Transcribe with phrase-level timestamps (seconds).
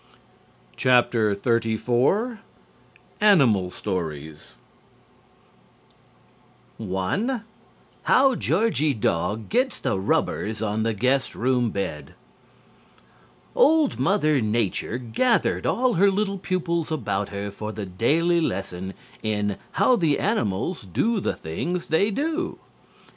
[0.79, 2.39] XXXIV
[3.21, 4.55] ANIMAL STORIES
[6.79, 12.15] How Georgie Dog Gets the Rubbers on the Guest Room Bed
[13.55, 19.55] Old Mother Nature gathered all her little pupils about her for the daily lesson in
[19.73, 22.57] "How the Animals Do the Things They Do."